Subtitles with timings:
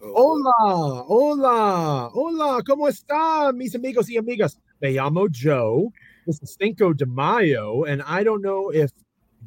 [0.00, 0.52] Hola,
[1.08, 4.56] hola, hola, ¿cómo está, mis amigos y amigas?
[4.80, 5.90] Me llamo Joe.
[6.24, 8.92] This is Cinco de Mayo, and I don't know if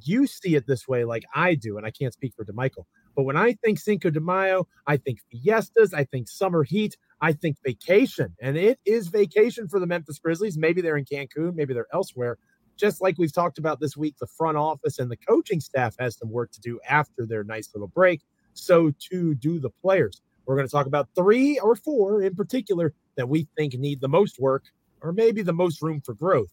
[0.03, 2.85] you see it this way like I do, and I can't speak for Damichael,
[3.15, 7.31] but when I think Cinco de Mayo, I think fiestas, I think summer heat, I
[7.31, 10.57] think vacation, and it is vacation for the Memphis Grizzlies.
[10.57, 12.37] Maybe they're in Cancun, maybe they're elsewhere.
[12.75, 16.17] Just like we've talked about this week, the front office and the coaching staff has
[16.17, 18.21] some work to do after their nice little break.
[18.53, 20.21] So too do the players.
[20.45, 24.09] We're going to talk about three or four in particular that we think need the
[24.09, 24.63] most work
[25.01, 26.51] or maybe the most room for growth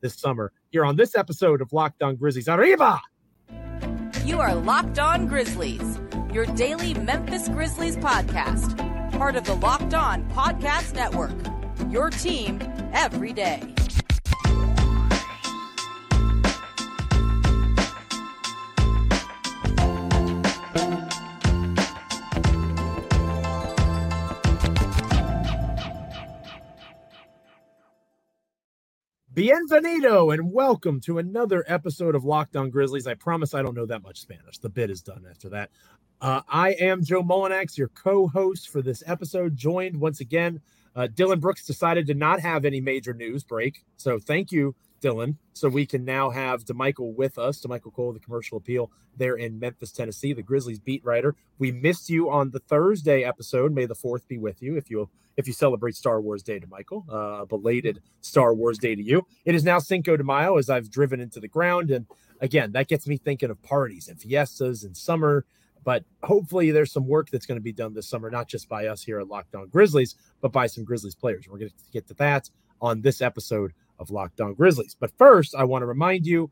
[0.00, 2.48] this summer here on this episode of Locked On Grizzlies.
[2.48, 3.00] Arriba!
[4.24, 5.98] You are Locked On Grizzlies,
[6.32, 8.76] your daily Memphis Grizzlies podcast,
[9.12, 11.32] part of the Locked On Podcast Network.
[11.90, 12.60] Your team
[12.92, 13.74] every day.
[29.38, 33.06] Bienvenido and welcome to another episode of Locked On Grizzlies.
[33.06, 34.58] I promise I don't know that much Spanish.
[34.58, 35.70] The bit is done after that.
[36.20, 39.56] Uh, I am Joe Mullinax, your co-host for this episode.
[39.56, 40.60] Joined once again,
[40.96, 45.38] uh, Dillon Brooks decided to not have any major news break, so thank you, Dillon.
[45.52, 49.58] So we can now have Damichael with us, Damichael Cole, the Commercial Appeal, there in
[49.58, 51.34] Memphis, Tennessee, the Grizzlies beat writer.
[51.58, 53.72] We missed you on the Thursday episode.
[53.72, 54.76] May the fourth be with you.
[54.76, 59.02] If you if you celebrate Star Wars Day Damichael, uh, belated Star Wars Day to
[59.02, 59.24] you.
[59.44, 62.06] It is now Cinco de Mayo as I've driven into the ground, and
[62.40, 65.44] again, that gets me thinking of parties and fiestas and summer.
[65.84, 68.88] But hopefully, there's some work that's going to be done this summer, not just by
[68.88, 71.46] us here at Locked On Grizzlies, but by some Grizzlies players.
[71.48, 72.50] We're going to get to that
[72.80, 74.96] on this episode of Locked On Grizzlies.
[74.98, 76.50] But first, I want to remind you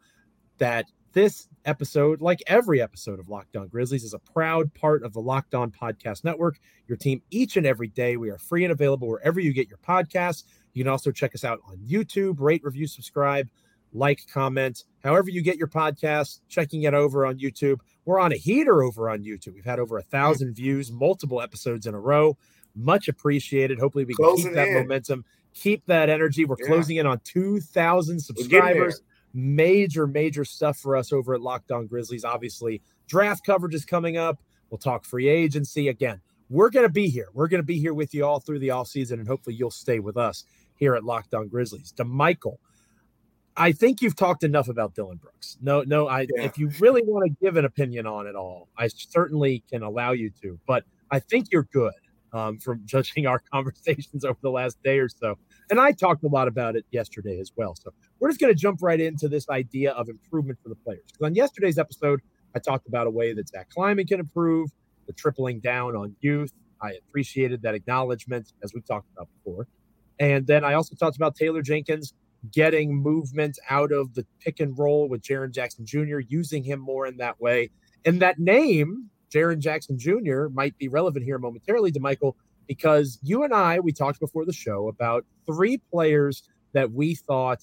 [0.59, 5.13] that this episode, like every episode of Locked On Grizzlies, is a proud part of
[5.13, 6.59] the Locked On Podcast Network.
[6.89, 8.17] Your team each and every day.
[8.17, 10.45] We are free and available wherever you get your podcasts.
[10.75, 13.49] You can also check us out on YouTube, rate, review, subscribe,
[13.95, 17.79] like, comment, however you get your podcasts, checking it over on YouTube.
[18.05, 19.55] We're on a heater over on YouTube.
[19.55, 22.37] We've had over a thousand views, multiple episodes in a row.
[22.75, 23.79] Much appreciated.
[23.79, 24.75] Hopefully, we can Closing keep that in.
[24.75, 25.25] momentum,
[25.57, 26.45] keep that energy.
[26.45, 26.67] We're Yeah.
[26.67, 29.01] closing in on 2,000 subscribers
[29.35, 32.25] major, major stuff for us over at Locked On Grizzlies.
[32.25, 34.41] Obviously, draft coverage is coming up.
[34.71, 36.21] We'll talk free agency again.
[36.49, 37.29] We're going to be here.
[37.35, 39.99] We're going to be here with you all through the offseason, and hopefully you'll stay
[39.99, 40.45] with us
[40.77, 41.93] here at Locked On Grizzlies.
[41.97, 42.57] Damichael,
[43.57, 45.57] I think you've talked enough about Dillon Brooks.
[45.61, 46.43] No, no, I Yeah.
[46.45, 50.13] if you really want to give an opinion on it all, I certainly can allow
[50.13, 51.95] you to, but I think you're good
[52.33, 55.39] um, from judging our conversations over the last day or so.
[55.71, 57.75] And I talked a lot about it yesterday as well.
[57.75, 61.03] So we're just going to jump right into this idea of improvement for the players.
[61.07, 62.21] Because on yesterday's episode,
[62.55, 64.71] I talked about a way that Zach Kleiman can improve,
[65.07, 66.53] the tripling down on youth.
[66.81, 69.67] I appreciated that acknowledgement, as we've talked about before.
[70.19, 72.15] And then I also talked about Taylor Jenkins
[72.53, 77.07] getting movement out of the pick and roll with Jaren Jackson Jr., using him more
[77.07, 77.71] in that way.
[78.05, 82.35] And that name, Jaren Jackson Jr., might be relevant here momentarily Damichael,
[82.69, 86.43] because you and I, we talked before the show about three players
[86.73, 87.61] that we thought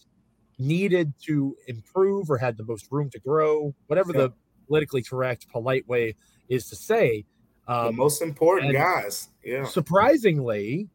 [0.60, 4.22] needed to improve or had the most room to grow, whatever Yeah.
[4.28, 4.34] the
[4.68, 6.16] politically correct, polite way
[6.50, 7.26] is to say.
[7.68, 9.30] the Um, most important guys.
[9.44, 9.64] Yeah.
[9.66, 10.90] surprisingly,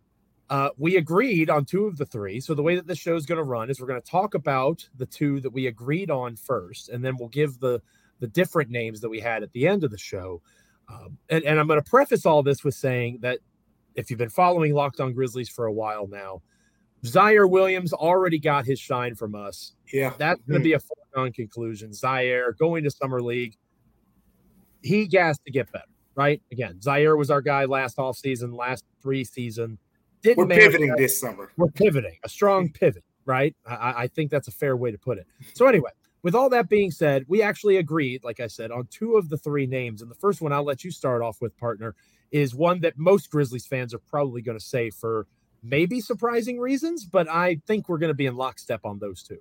[0.50, 2.41] uh, we agreed on two of the three.
[2.41, 4.34] So the way that this show is going to run is we're going to talk
[4.34, 7.81] about the two that we agreed on first, and then we'll give the
[8.21, 10.43] the different names that we had at the end of the show.
[10.88, 13.38] Um, and, and I'm going to preface all this with saying that
[13.94, 16.43] if you've been following Locked On Grizzlies for a while now,
[17.04, 19.72] Ziaire Williams already got his shine from us.
[19.92, 20.12] Yeah.
[20.19, 20.62] That's going to mm-hmm.
[20.64, 21.91] be a foregone conclusion.
[21.91, 23.56] Ziaire going to summer league,
[24.82, 26.42] he has to get better, right?
[26.50, 29.78] Again, Ziaire was our guy last offseason, last three season.
[30.22, 30.98] Didn't We're pivoting that.
[30.98, 31.53] this summer.
[31.56, 32.72] We're pivoting, a strong mm-hmm.
[32.72, 33.54] pivot, right?
[33.66, 35.26] I- I, I think that's a fair way to put it.
[35.54, 35.91] So anyway,
[36.22, 39.38] with all that being said, we actually agreed, like I said, on two of the
[39.38, 40.03] three names.
[40.03, 41.94] And the first one I'll let you start off with, partner,
[42.32, 45.27] is one that most Grizzlies fans are probably going to say for
[45.63, 49.39] maybe surprising reasons, but I think we're going to be in lockstep on those two.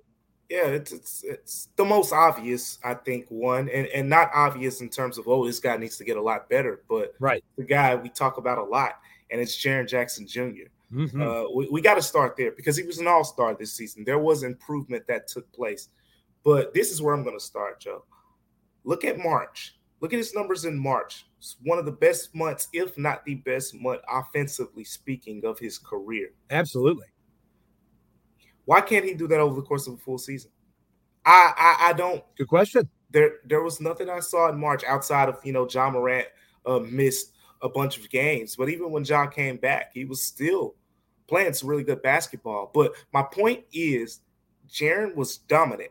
[0.48, 4.88] Yeah, it's, it's it's the most obvious, I think, one, and, and not obvious in
[4.88, 7.44] terms of oh, this guy needs to get a lot better, but Right.
[7.56, 8.98] the guy we talk about a lot,
[9.30, 10.68] and it's Jaren Jackson Jr.
[10.90, 11.20] Mhm.
[11.20, 14.04] Uh, we, we got to start there because he was an all-star this season.
[14.04, 15.90] There was improvement that took place.
[16.44, 18.04] But this is where I'm going to start, Joe.
[18.84, 19.76] Look at March.
[20.00, 21.26] Look at his numbers in March.
[21.38, 25.78] It's one of the best months, if not the best month, offensively speaking, of his
[25.78, 26.30] career.
[26.50, 27.06] Absolutely.
[28.64, 30.50] Why can't he do that over the course of a full season?
[31.24, 32.22] I I, I don't.
[32.36, 32.88] Good question.
[33.10, 36.28] There there was nothing I saw in March outside of you know Ja Morant
[36.66, 38.56] uh, missed a bunch of games.
[38.56, 40.74] But even when Ja came back, he was still
[41.26, 42.70] playing some really good basketball.
[42.72, 44.20] But my point is,
[44.68, 45.90] Jaren was dominant,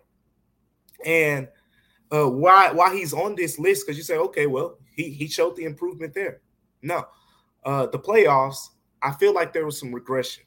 [1.06, 1.48] and
[2.12, 3.86] uh, why why he's on this list?
[3.86, 6.42] Because you say, okay, well, he he showed the improvement there.
[6.82, 7.06] No,
[7.66, 8.70] uh, the playoffs,
[9.02, 10.44] I feel like there was some regression,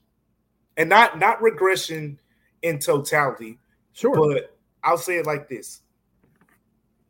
[0.76, 2.18] and not not regression
[2.62, 3.58] in totality.
[3.92, 5.82] Sure, but I'll say it like this: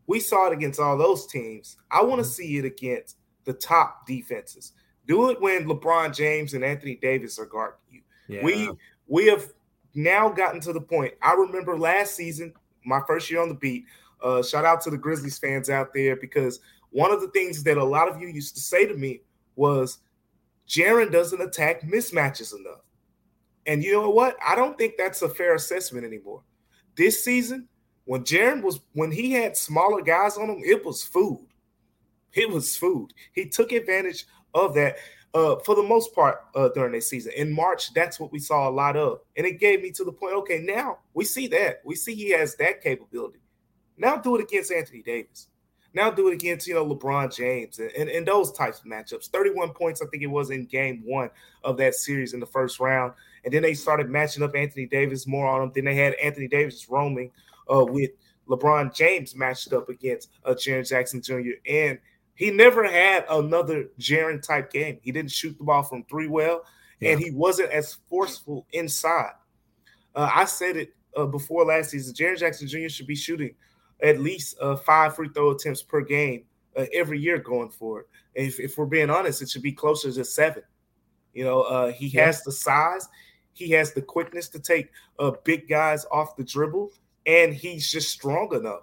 [0.07, 1.77] we saw it against all those teams.
[1.91, 2.31] I want to mm-hmm.
[2.31, 4.73] see it against the top defenses.
[5.07, 8.01] Do it when LeBron James and Anthony Davis are guarding you.
[8.29, 8.45] Yeah.
[8.45, 8.71] We
[9.07, 9.53] we have
[9.95, 11.15] now gotten to the point.
[11.23, 12.55] I remember last season,
[12.85, 13.85] my first year on the beat.
[14.23, 17.77] Uh, shout out to the Grizzlies fans out there because one of the things that
[17.77, 19.23] a lot of you used to say to me
[19.57, 19.99] was
[20.69, 22.81] Jaren doesn't attack mismatches enough.
[23.67, 24.37] And you know what?
[24.47, 26.43] I don't think that's a fair assessment anymore.
[26.97, 27.69] This season,
[28.05, 31.47] when Jaren was when he had smaller guys on him, it was food.
[32.33, 33.13] It was food.
[33.33, 34.97] He took advantage of that
[35.35, 37.33] uh, for the most part uh, during this season.
[37.37, 39.21] In March, that's what we saw a lot of.
[39.37, 41.81] And it gave me to the point, okay, now we see that.
[41.85, 43.40] We see he has that capability.
[44.01, 45.49] Now do it against Anthony Davis.
[45.93, 49.29] Now do it against, you know, LeBron James and, and, and those types of matchups.
[49.29, 51.31] 31 points, I think it was in game one
[51.65, 53.13] of that series in the first round.
[53.45, 55.73] And then they started matching up Anthony Davis more on them.
[55.75, 57.31] Then they had Anthony Davis roaming
[57.73, 58.11] uh, with
[58.49, 61.59] LeBron James matched up against uh, Jaren Jackson Jr.
[61.67, 61.99] And
[62.35, 64.99] he never had another Jaren type game.
[65.03, 66.63] He didn't shoot the ball from three well,
[67.01, 67.11] yeah.
[67.11, 69.33] and he wasn't as forceful inside.
[70.15, 72.15] Uh, I said it uh, before last season.
[72.15, 72.89] Jaren Jackson Jr.
[72.89, 73.55] should be shooting
[74.03, 76.45] at least uh, five free throw attempts per game
[76.77, 78.05] uh, every year going forward.
[78.35, 80.63] If, if, we're being honest, it should be closer to seven.
[81.35, 82.27] You know, uh, he yeah.
[82.27, 83.09] has the size,
[83.53, 86.93] he has the quickness to take uh, big guys off the dribble,
[87.27, 88.83] and he's just strong enough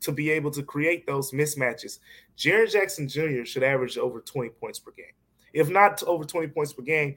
[0.00, 1.98] to be able to create those mismatches.
[2.36, 3.44] Jaren Jackson Jr.
[3.44, 5.06] should average over 20 points per game.
[5.52, 7.16] If not over 20 points per game,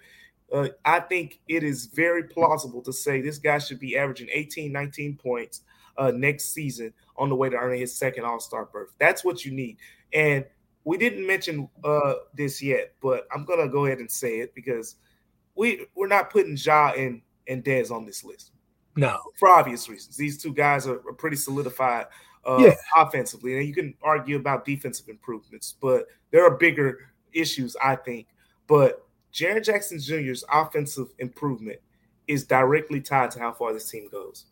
[0.52, 4.72] uh, I think it is very plausible to say this guy should be averaging 18,
[4.72, 5.62] 19 points
[5.98, 8.94] uh, next season on the way to earning his second All Star berth.
[9.00, 9.78] That's what you need.
[10.14, 10.46] And
[10.84, 14.96] we didn't mention uh, this yet, but I'm gonna go ahead and say it because
[15.56, 18.52] we we're not putting Ja and and Dez on this list.
[18.96, 20.16] No, for obvious reasons.
[20.16, 22.06] These two guys are, are pretty solidified
[22.46, 22.76] uh, yeah.
[22.96, 23.58] offensively.
[23.58, 28.28] And you can argue about defensive improvements, but there are bigger issues, I think.
[28.68, 31.80] But Jaren Jackson Jr.'s offensive improvement
[32.28, 34.46] is directly tied to how far this team goes.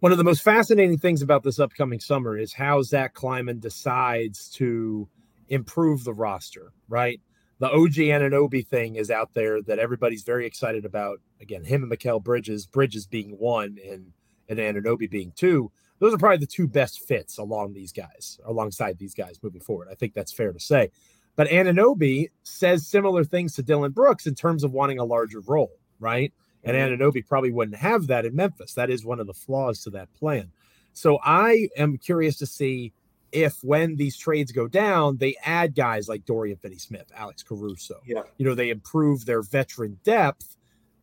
[0.00, 4.48] One of the most fascinating things about this upcoming summer is how Zach Kleiman decides
[4.50, 5.08] to
[5.48, 7.20] improve the roster, right?
[7.58, 11.20] The OG Anunoby thing is out there that everybody's very excited about.
[11.40, 14.12] Again, him and Mikal Bridges, Bridges being one and,
[14.48, 18.98] and Anunoby being two those are probably the two best fits along these guys, alongside
[18.98, 19.88] these guys moving forward.
[19.90, 20.90] I think that's fair to say.
[21.36, 25.72] But Anunoby says similar things to Dillon Brooks in terms of wanting a larger role,
[25.98, 26.32] right?
[26.66, 27.28] And mm-hmm.
[27.28, 28.74] Probably wouldn't have that in Memphis.
[28.74, 30.50] That is one of the flaws to that plan.
[30.92, 32.92] So I am curious to see
[33.32, 38.00] if when these trades go down, they add guys like Dorian Finney-Smith, Alex Caruso.
[38.06, 38.22] Yeah.
[38.38, 40.56] You know, they improve their veteran depth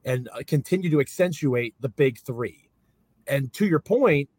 [0.03, 2.69] and uh, continue to accentuate the big three.
[3.27, 4.29] And to your point,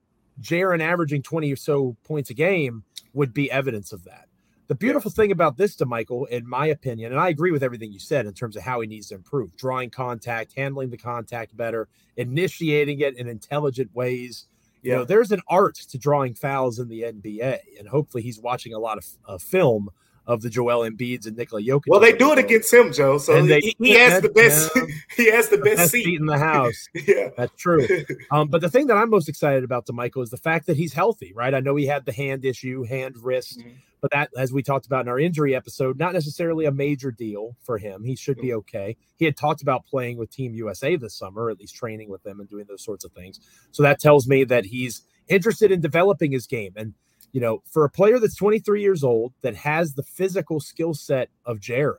[0.40, 4.28] Jaren averaging 20 or so points a game would be evidence of that.
[4.66, 7.98] The beautiful thing about this, Damichael, in my opinion, and I agree with everything you
[7.98, 11.86] said in terms of how he needs to improve, drawing contact, handling the contact better,
[12.16, 14.46] initiating it in intelligent ways.
[14.80, 14.96] You yeah.
[14.98, 18.78] know, there's an art to drawing fouls in the NBA, and hopefully he's watching a
[18.78, 19.90] lot of uh, film
[20.26, 21.84] of the Joel Embiid's and Nikola Jokic.
[21.86, 23.18] Well, they do it against him, Joe.
[23.18, 24.70] So they, he, he has the best.
[25.16, 26.04] he has the best, best seat.
[26.04, 26.20] seat.
[26.20, 26.88] in the house.
[27.06, 27.86] yeah, that's true.
[28.30, 30.92] Um, but the thing that I'm most excited about, Damichael, is the fact that he's
[30.92, 31.32] healthy.
[31.34, 31.54] Right?
[31.54, 33.70] I know he had the hand issue, hand wrist, mm-hmm.
[34.00, 37.54] but that, as we talked about in our injury episode, not necessarily a major deal
[37.62, 38.02] for him.
[38.02, 38.46] He should mm-hmm.
[38.46, 38.96] be okay.
[39.16, 42.40] He had talked about playing with Team USA this summer, at least training with them
[42.40, 43.40] and doing those sorts of things.
[43.72, 46.94] So that tells me that he's interested in developing his game and
[47.34, 51.30] you know, for a player that's 23 years old that has the physical skill set
[51.44, 51.96] of Jaren,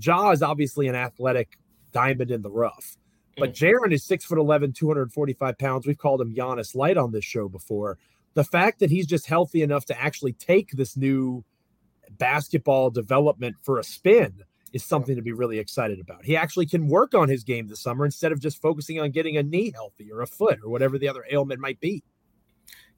[0.00, 1.58] Ja is obviously an athletic
[1.92, 2.96] diamond in the rough.
[3.36, 3.56] But mm.
[3.56, 5.86] Jaren is six foot 11, 245 pounds.
[5.86, 7.98] We've called him Giannis Light on this show before.
[8.32, 11.44] The fact that he's just healthy enough to actually take this new
[12.12, 16.24] basketball development for a spin is something to be really excited about.
[16.24, 19.36] He actually can work on his game this summer instead of just focusing on getting
[19.36, 22.02] a knee healthy or a foot or whatever the other ailment might be.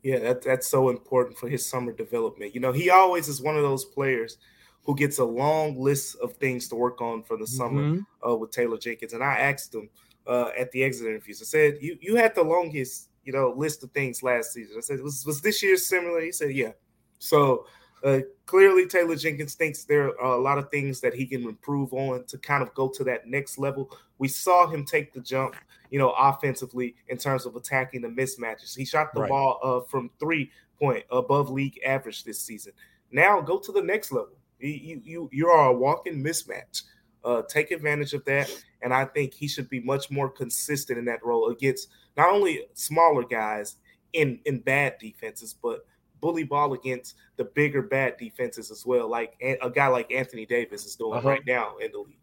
[0.03, 2.55] Yeah, that, that's so important for his summer development.
[2.55, 4.37] You know, he always is one of those players
[4.85, 8.29] who gets a long list of things to work on for the summer mm-hmm.
[8.29, 9.13] uh, with Taylor Jenkins.
[9.13, 9.89] And I asked him
[10.27, 13.85] uh, at the exit interviews, I said, you, you had the longest, you know, list
[13.85, 14.77] of things last season.
[14.77, 16.21] I said, was, was this year similar?
[16.21, 16.73] He said, yeah.
[17.21, 17.67] So
[18.05, 21.93] Uh, clearly, Taylor Jenkins thinks there are a lot of things that he can improve
[21.93, 23.91] on to kind of go to that next level.
[24.19, 25.55] We saw him take the jump,
[25.91, 28.77] you know, offensively in terms of attacking the mismatches.
[28.77, 29.29] He shot the right.
[29.29, 32.73] ball uh, from three point above league average this season.
[33.13, 34.35] Now go to the next level.
[34.59, 36.83] You you you are a walking mismatch.
[37.25, 38.51] Uh, take advantage of that,
[38.83, 42.63] and I think he should be much more consistent in that role against not only
[42.75, 43.77] smaller guys
[44.13, 45.87] in in bad defenses, but
[46.23, 50.87] bully ball against the bigger bad defenses as well, like a guy like Anthony Davis
[50.87, 51.29] is doing uh-huh.
[51.29, 52.17] right now in the league.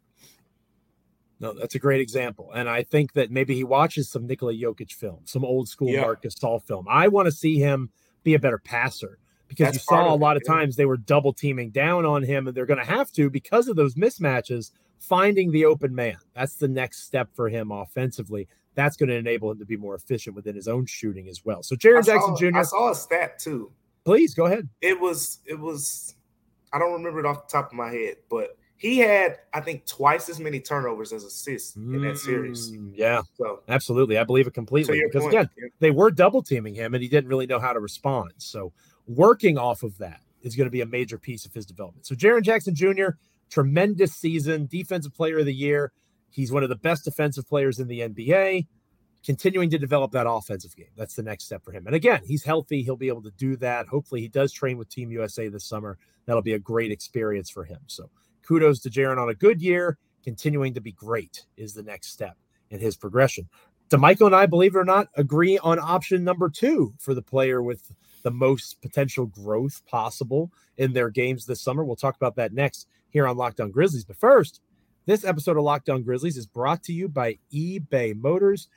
[1.40, 2.52] No, that's a great example.
[2.54, 6.02] And I think that maybe he watches some Nikola Jokic film, some old school yeah.
[6.02, 6.88] Marc Gasol film.
[6.90, 7.92] I want to see him
[8.24, 11.34] be a better passer because that's you saw a lot of, times they were double
[11.34, 15.52] teaming down on him, and they're going to have to because of those mismatches, finding
[15.52, 16.18] the open man.
[16.36, 18.48] That's the next step for him offensively.
[18.76, 21.64] That's going to enable him to be more efficient within his own shooting as well.
[21.64, 22.58] So Jaren Jackson Jr.
[22.58, 23.72] I saw a stat too
[24.10, 24.68] Please go ahead.
[24.82, 26.16] It was it was
[26.74, 29.86] I don't remember it off the top of my head, but he had I think
[29.86, 32.72] twice as many turnovers as assists mm, in that series.
[32.72, 35.68] Mm, yeah, so absolutely, I believe it completely because point, again, yeah.
[35.80, 38.32] they were double teaming him and he didn't really know how to respond.
[38.38, 38.74] So
[39.06, 42.08] working off of that is going to be a major piece of his development.
[42.08, 43.10] So Jaren Jackson Jr.
[43.52, 45.92] tremendous season, defensive player of the year.
[46.32, 48.66] He's one of the best defensive players in the NBA
[49.26, 50.88] continuing to develop that offensive game.
[50.96, 51.88] That's the next step for him.
[51.88, 52.84] And again, he's healthy.
[52.84, 53.88] He'll be able to do that.
[53.88, 55.98] Hopefully, he does train with Team USA this summer.
[56.26, 57.80] That'll be a great experience for him.
[57.88, 58.10] So,
[58.44, 59.98] kudos to Jaren on a good year.
[60.24, 62.38] Continuing to be great is the next step
[62.70, 63.48] in his progression.
[63.90, 67.64] Damichael and I, believe it or not, agree on option number two for the player
[67.64, 71.84] with the most potential growth possible in their games this summer.
[71.84, 74.06] We'll talk about that next here on Locked On Grizzlies.
[74.06, 74.62] But first,
[75.06, 78.68] this episode of Locked On Grizzlies is brought to you by eBay Motors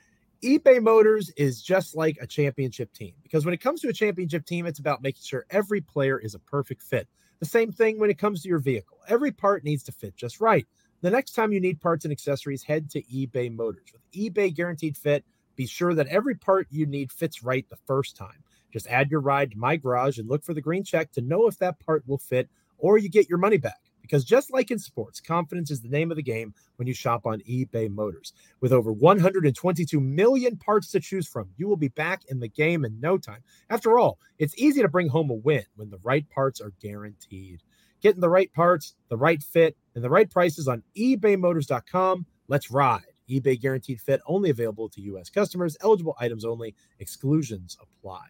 [0.43, 4.45] eBay Motors is just like a championship team because when it comes to a championship
[4.45, 7.07] team, it's about making sure every player is a perfect fit.
[7.39, 8.97] The same thing when it comes to your vehicle.
[9.07, 10.67] Every part needs to fit just right.
[10.99, 13.87] The next time you need parts and accessories, head to eBay Motors.
[13.93, 15.23] With eBay Guaranteed Fit,
[15.55, 18.43] be sure that every part you need fits right the first time.
[18.73, 21.47] Just add your ride to my garage and look for the green check to know
[21.47, 23.79] if that part will fit or you get your money back.
[24.03, 27.25] Because just like in sports, confidence is the name of the game when you shop
[27.25, 28.33] on eBay Motors.
[28.59, 32.83] With over 122 million parts to choose from, you will be back in the game
[32.83, 33.41] in no time.
[33.69, 37.63] After all, it's easy to bring home a win when the right parts are guaranteed.
[38.01, 42.25] Getting the right parts, the right fit, and the right prices on ebaymotors.com.
[42.49, 43.01] Let's ride.
[43.29, 45.29] eBay guaranteed fit only available to U.S.
[45.29, 48.25] customers, eligible items only, exclusions apply.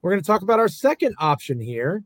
[0.00, 2.02] We're going to talk about our second option here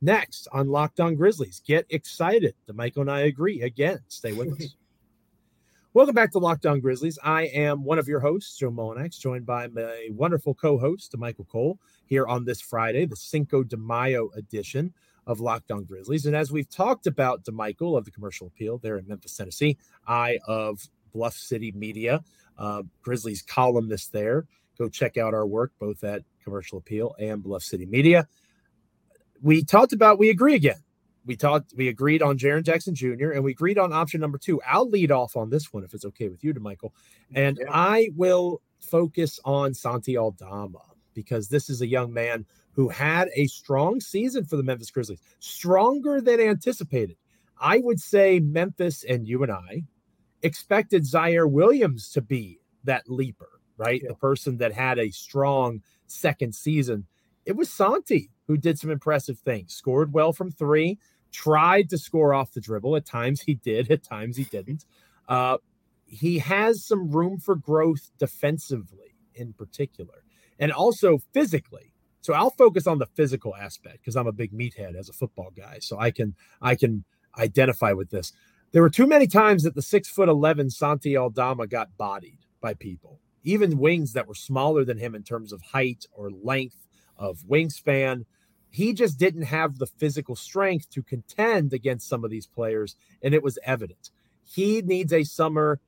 [0.00, 2.54] Next on Locked On Grizzlies, get excited.
[2.66, 3.62] The Damichael and I agree.
[3.62, 4.76] Again, stay with us.
[5.94, 7.18] Welcome back to Locked On Grizzlies.
[7.24, 11.80] I am one of your hosts, Joe Mullinax, joined by my wonderful co-host, Damichael Cole,
[12.06, 14.92] here on this Friday, the Cinco de Mayo edition
[15.26, 16.26] of Locked On Grizzlies.
[16.26, 19.76] And as we've talked about Damichael of the Commercial Appeal there in Memphis, Tennessee,
[20.06, 22.22] I of Bluff City Media,
[22.56, 24.46] uh, Grizzlies columnist there.
[24.78, 28.28] Go check out our work both at Commercial Appeal and Bluff City Media
[29.42, 30.82] we talked about we agree again.
[31.26, 33.32] We talked, we agreed on Jaren Jackson Jr.
[33.32, 34.60] and we agreed on option number two.
[34.66, 36.92] I'll lead off on this one if it's okay with you, Damichael.
[37.34, 37.66] And yeah.
[37.70, 40.80] I will focus on Santi Aldama
[41.12, 45.20] because this is a young man who had a strong season for the Memphis Grizzlies,
[45.40, 47.16] stronger than anticipated.
[47.60, 49.82] I would say Memphis and you and I
[50.42, 54.00] expected Ziaire Williams to be that leaper, right?
[54.02, 54.10] Yeah.
[54.10, 57.06] The person that had a strong second season.
[57.44, 60.98] It was Santi who did some impressive things, scored well from three,
[61.30, 62.96] tried to score off the dribble.
[62.96, 64.86] At times he did, at times he didn't.
[65.28, 65.58] Uh,
[66.06, 70.24] he has some room for growth defensively in particular,
[70.58, 71.92] and also physically.
[72.22, 75.50] So I'll focus on the physical aspect because I'm a big meathead as a football
[75.56, 75.78] guy.
[75.80, 77.04] So I can I can
[77.38, 78.32] identify with this.
[78.72, 82.74] There were too many times that the six foot eleven Santi Aldama got bodied by
[82.74, 87.38] people, even wings that were smaller than him in terms of height or length of
[87.48, 88.24] wingspan
[88.70, 93.34] he just didn't have the physical strength to contend against some of these players, and
[93.34, 94.10] it was evident.
[94.44, 95.80] He needs a summer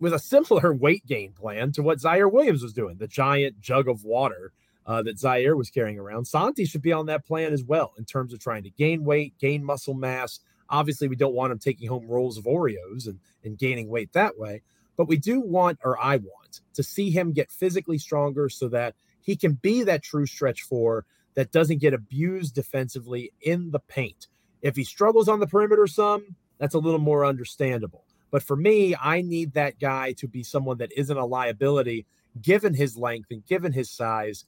[0.00, 3.88] with a similar weight gain plan to what Ziaire Williams was doing, the giant jug
[3.88, 4.52] of water
[4.86, 6.26] uh, that Ziaire was carrying around.
[6.26, 9.34] Santi should be on that plan as well in terms of trying to gain weight,
[9.38, 10.40] gain muscle mass.
[10.68, 14.38] Obviously, we don't want him taking home rolls of Oreos and, and gaining weight that
[14.38, 14.62] way,
[14.96, 18.94] but we do want, or I want, to see him get physically stronger so that
[19.20, 21.04] he can be that true stretch four
[21.34, 24.28] that doesn't get abused defensively in the paint.
[24.62, 28.04] If he struggles on the perimeter some, that's a little more understandable.
[28.30, 32.06] But for me, I need that guy to be someone that isn't a liability
[32.42, 34.44] given his length and given his size.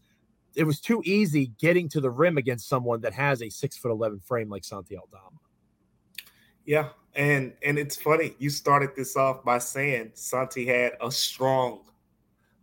[0.56, 3.90] it was too easy getting to the rim against someone that has a six foot
[3.90, 5.38] eleven frame like Santi Aldama.
[6.64, 11.82] Yeah, and and it's funny you started this off by saying Santi had a strong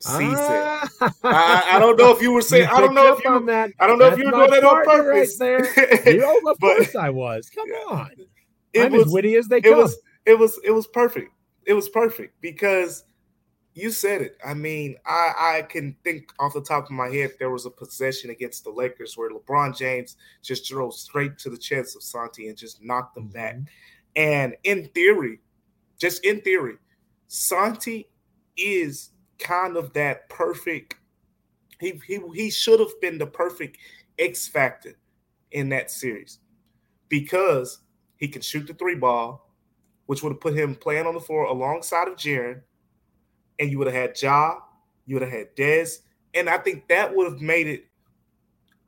[0.05, 0.89] Ah.
[1.23, 2.67] I, I, don't know if you were saying.
[2.67, 3.29] I don't know if you.
[3.29, 3.71] On that.
[3.79, 5.39] I don't know That's if you were doing that on purpose.
[5.39, 6.13] Right there.
[6.13, 7.49] you, of but, course I was.
[7.49, 8.11] Come on.
[8.73, 9.77] It I'm was, as witty as they it come.
[9.77, 10.59] Was, it was.
[10.63, 11.31] It was perfect.
[11.65, 13.05] It was perfect because
[13.73, 14.37] you said it.
[14.45, 17.71] I mean, I, I can think off the top of my head there was a
[17.71, 22.49] possession against the Lakers where LeBron James just drove straight to the chest of Santi
[22.49, 23.33] and just knocked him mm-hmm.
[23.33, 23.55] back.
[24.15, 25.39] And in theory,
[25.99, 26.75] just in theory,
[27.27, 28.07] Santi
[28.57, 30.95] is kind of that perfect.
[31.79, 33.77] He he he should have been the perfect
[34.17, 34.93] X factor
[35.51, 36.39] in that series
[37.09, 37.79] because
[38.17, 39.51] he can shoot the three ball,
[40.05, 42.61] which would have put him playing on the floor alongside of Jaren
[43.59, 44.59] and you would have had Ja,
[45.05, 45.99] you would have had Dez,
[46.33, 47.85] and I think that would have made it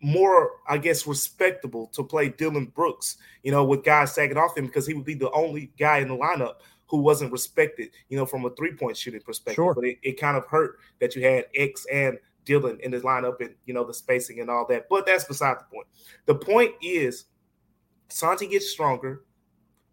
[0.02, 4.66] more, I guess, respectable to play Dillon Brooks, you know, with guys sagging off him
[4.66, 6.56] because he would be the only guy in the lineup
[6.96, 9.56] who wasn't respected, you know, from a three point shooting perspective.
[9.56, 9.74] Sure.
[9.74, 13.42] But it, it kind of hurt that you had X and Dillon in his lineup
[13.42, 14.88] and, you know, the spacing and all that.
[14.90, 15.88] But that's beside the point.
[16.25, 17.25] The point is
[18.08, 19.24] Santi gets stronger,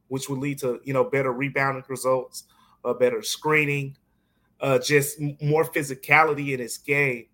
[0.08, 2.44] which would lead to, you know, better rebounding results,
[2.84, 3.96] a better screening,
[4.60, 7.26] uh, just more physicality in his game.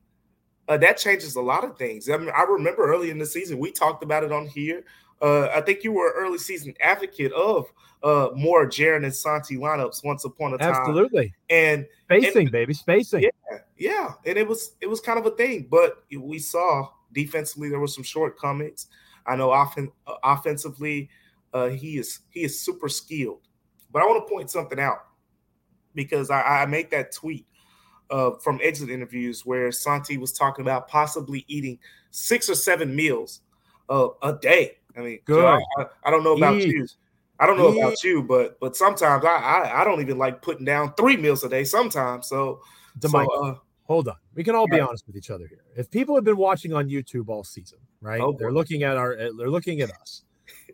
[0.66, 2.08] Uh, that changes a lot of things.
[2.08, 4.84] I mean, I remember early in the season we talked about it on here.
[5.20, 7.72] Uh, I think you were an early season advocate of
[8.02, 10.74] uh, more Jaren and Santi lineups once upon a time.
[10.74, 11.34] Absolutely.
[11.50, 13.22] And spacing, and, baby, spacing.
[13.22, 14.12] Yeah, yeah.
[14.24, 17.88] And it was it was kind of a thing, but we saw defensively there were
[17.88, 18.86] some shortcomings.
[19.26, 21.10] I know offen- uh, offensively,
[21.52, 23.40] uh, he is he is super skilled.
[23.90, 25.06] But I want to point something out
[25.94, 27.46] because I, I made that tweet
[28.10, 31.78] uh, from exit interviews where Santi was talking about possibly eating
[32.10, 33.40] six or seven meals
[33.88, 34.77] uh, a day.
[34.96, 35.44] I mean, Good.
[35.44, 36.68] I, I, don't know about Eat.
[36.68, 36.86] you.
[37.38, 37.78] I don't know Eat.
[37.78, 41.44] about you, but but sometimes I, I, I don't even like putting down three meals
[41.44, 41.64] a day.
[41.64, 42.60] Sometimes, so,
[43.00, 44.16] so uh, hold on.
[44.34, 45.62] We can all be honest with each other here.
[45.76, 48.20] If people have been watching on YouTube all season, right?
[48.20, 50.24] Oh, they're looking at our they're looking at us.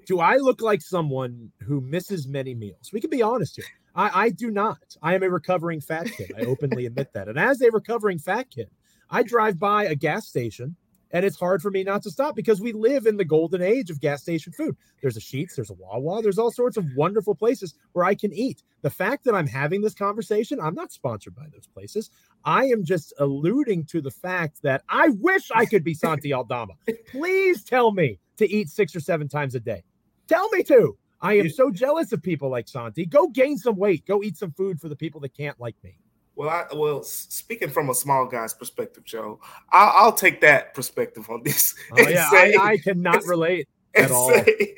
[0.07, 2.91] Do I look like someone who misses many meals?
[2.93, 3.65] We can be honest here.
[3.95, 4.97] I, I do not.
[5.03, 6.33] I am a recovering fat kid.
[6.37, 7.29] I openly admit that.
[7.29, 8.69] And as a recovering fat kid,
[9.11, 10.77] I drive by a gas station
[11.15, 13.89] and it's hard for me not to stop because we live in the golden age
[13.89, 14.77] of gas station food.
[15.01, 18.33] There's a Sheetz, there's a Wawa, there's all sorts of wonderful places where I can
[18.33, 18.65] eat.
[18.83, 22.11] The fact that I'm having this conversation, I'm not sponsored by those places.
[22.45, 26.75] I am just alluding to the fact that I wish I could be Santi Aldama.
[27.13, 29.85] Please tell me to eat six or seven times a day.
[30.27, 30.99] Tell me to.
[31.21, 33.07] I am so jealous of people like Santi.
[33.07, 34.05] Go gain some weight.
[34.05, 35.97] Go eat some food for the people that can't like me.
[36.37, 41.29] Well, I well speaking from a small guy's perspective, Joe, I'll, I'll take that perspective
[41.31, 41.75] on this.
[41.93, 44.31] Oh, yeah, say, I, I, cannot relate at all.
[44.31, 44.77] Say,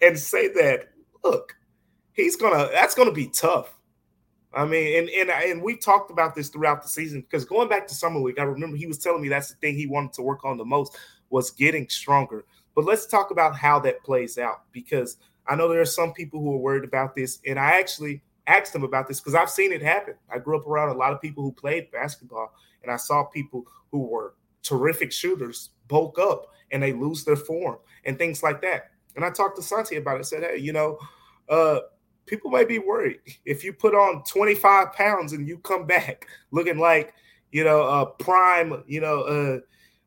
[0.00, 0.90] and say that
[1.22, 1.56] look,
[2.12, 3.74] he's gonna that's gonna be tough.
[4.54, 7.86] I mean, and and and we talked about this throughout the season because going back
[7.88, 10.22] to summer league, I remember he was telling me that's the thing he wanted to
[10.22, 10.96] work on the most
[11.30, 12.44] was getting stronger.
[12.74, 16.40] But let's talk about how that plays out because I know there are some people
[16.40, 19.72] who are worried about this, and I actually asked them about this because I've seen
[19.72, 20.14] it happen.
[20.30, 22.52] I grew up around a lot of people who played basketball,
[22.82, 27.78] and I saw people who were terrific shooters bulk up and they lose their form
[28.04, 28.90] and things like that.
[29.16, 30.24] And I talked to Santi about it.
[30.24, 30.98] Said, hey, you know,
[31.48, 31.80] uh,
[32.26, 36.78] people may be worried if you put on 25 pounds and you come back looking
[36.78, 37.14] like,
[37.52, 39.58] you know, a prime, you know, uh,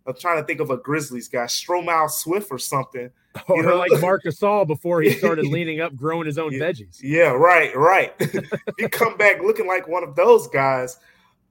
[0.05, 3.09] I'm trying to think of a Grizzlies guy, Stromile Swift or something.
[3.49, 3.77] Or know?
[3.77, 6.99] like Marc Gasol before he started leaning up, growing his own yeah, veggies.
[7.01, 8.13] Yeah, right, right.
[8.77, 10.97] you come back looking like one of those guys.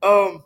[0.02, 0.44] Um,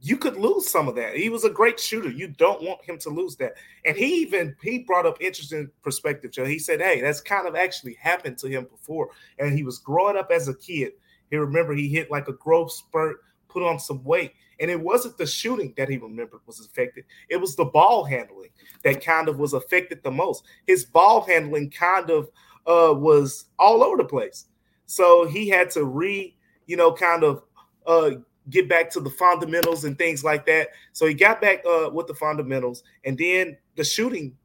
[0.00, 1.16] you could lose some of that.
[1.16, 2.10] He was a great shooter.
[2.10, 3.54] You don't want him to lose that.
[3.86, 6.44] And he even he brought up interesting perspective, Joe.
[6.44, 10.18] He said, "Hey, that's kind of actually happened to him before." And he was growing
[10.18, 10.92] up as a kid.
[11.30, 13.16] He remember he hit like a growth spurt,
[13.48, 17.04] put on some weight, and it wasn't the shooting that he remembered was affected.
[17.28, 18.50] It was the ball handling
[18.82, 20.44] that kind of was affected the most.
[20.66, 22.30] His ball handling kind of
[22.66, 24.46] uh, was all over the place.
[24.86, 26.36] So he had to re,
[26.66, 27.42] you know, kind of
[27.86, 28.10] uh,
[28.50, 30.68] get back to the fundamentals and things like that.
[30.92, 34.36] So he got back uh, with the fundamentals, and then the shooting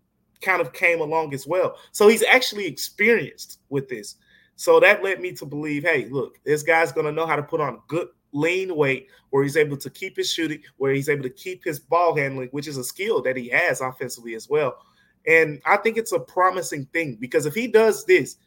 [0.41, 1.77] kind of came along as well.
[1.91, 4.15] So he's actually experienced with this.
[4.55, 7.43] So that led me to believe, hey, look, this guy's going to know how to
[7.43, 11.23] put on good lean weight where he's able to keep his shooting, where he's able
[11.23, 14.77] to keep his ball handling, which is a skill that he has offensively as well.
[15.27, 18.37] And I think it's a promising thing because if he does this,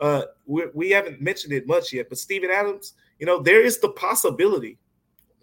[0.00, 3.78] uh, we, we haven't mentioned it much yet, but Steven Adams, you know, there is
[3.78, 4.78] the possibility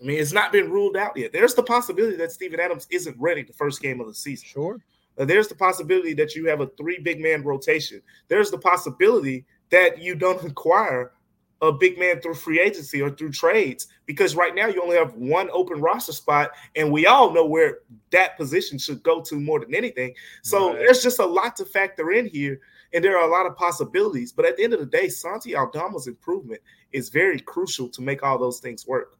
[0.01, 1.33] I mean, it's not been ruled out yet.
[1.33, 4.47] There's the possibility that Steven Adams isn't ready the first game of the season.
[4.47, 4.79] Sure.
[5.17, 8.01] Uh, there's the possibility that you have a three big man rotation.
[8.27, 11.13] There's the possibility that you don't acquire
[11.61, 15.13] a big man through free agency or through trades because right now you only have
[15.15, 17.79] one open roster spot and we all know where
[18.11, 20.13] that position should go to more than anything.
[20.43, 20.79] So right.
[20.79, 22.59] there's just a lot to factor in here
[22.93, 24.31] and there are a lot of possibilities.
[24.31, 28.23] But at the end of the day, Santi Aldama's improvement is very crucial to make
[28.23, 29.17] all those things work.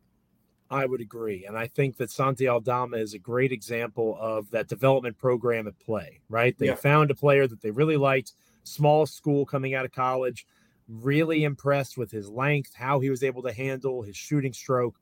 [0.70, 1.46] I would agree.
[1.46, 5.80] And I think that Santi Aldama is a great example of that development program at
[5.80, 6.58] play, right?
[6.58, 6.76] They yeah.
[6.76, 10.46] found a player that they really liked, small school coming out of college,
[10.88, 15.00] really impressed with his length, how he was able to handle his shooting stroke.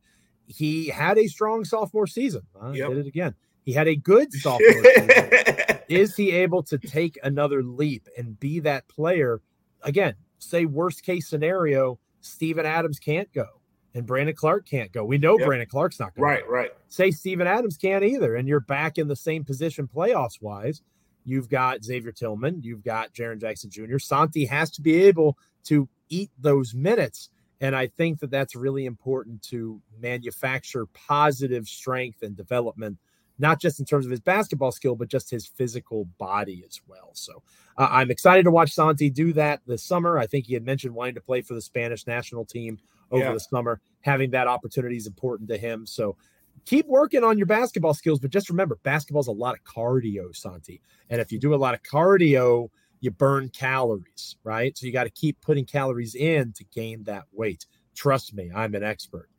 [0.47, 2.43] He had a strong sophomore season.
[2.59, 2.89] I yep.
[2.89, 3.35] did it again.
[3.63, 5.79] He had a good sophomore season.
[5.87, 9.41] Is he able to take another leap and be that player?
[9.81, 13.45] Again, say worst case scenario, Steven Adams can't go
[13.95, 15.05] and Brandon Clarke can't go.
[15.05, 15.47] We know yep.
[15.47, 16.29] Brandon Clarke's not going.
[16.29, 16.51] Right, go.
[16.51, 16.71] right.
[16.89, 20.81] Say Steven Adams can't either, and you're back in the same position playoffs wise.
[21.23, 23.97] You've got Xavier Tillman, you've got Jaren Jackson Jr.
[23.97, 27.29] Santi has to be able to eat those minutes,
[27.61, 32.97] and I think that that's really important to manufacture positive strength and development
[33.37, 37.09] not just in terms of his basketball skill, but just his physical body as well.
[37.13, 37.43] So
[37.77, 40.17] uh, I'm excited to watch Santi do that this summer.
[40.17, 42.79] I think he had mentioned wanting to play for the Spanish national team
[43.11, 43.33] over yeah.
[43.33, 43.81] the summer.
[44.01, 45.85] Having that opportunity is important to him.
[45.85, 46.15] So
[46.65, 50.35] keep working on your basketball skills, but just remember basketball is a lot of cardio,
[50.35, 50.81] Santi.
[51.09, 52.69] And if you do a lot of cardio,
[53.05, 54.77] you burn calories, right?
[54.77, 57.65] So you got to keep putting calories in to gain that weight.
[57.95, 59.29] Trust me, I'm an expert.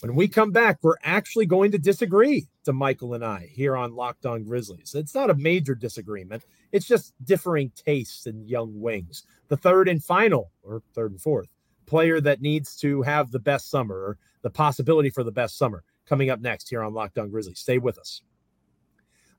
[0.00, 4.26] When we come back, we're actually going to disagree Damichael and I here on Locked
[4.26, 4.94] On Grizzlies.
[4.94, 9.24] It's not a major disagreement, it's just differing tastes in young wings.
[9.48, 11.48] The third and final, or third and fourth,
[11.86, 15.84] player that needs to have the best summer or the possibility for the best summer
[16.06, 17.60] coming up next here on Locked On Grizzlies.
[17.60, 18.20] Stay with us.